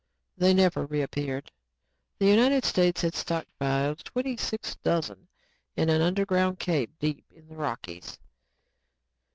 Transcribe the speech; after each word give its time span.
They 0.35 0.55
never 0.55 0.87
reappeared. 0.87 1.51
The 2.17 2.25
United 2.25 2.65
States 2.65 3.01
had 3.03 3.13
stockpiled 3.13 4.03
twenty 4.03 4.35
six 4.35 4.73
dozen 4.77 5.27
in 5.77 5.89
an 5.89 6.01
underground 6.01 6.57
cave 6.57 6.89
deep 6.97 7.23
in 7.31 7.47
the 7.47 7.55
Rockies. 7.55 8.17